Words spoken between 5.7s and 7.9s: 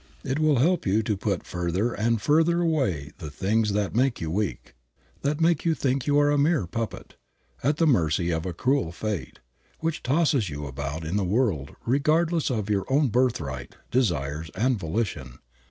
think you are a mere puppet, at the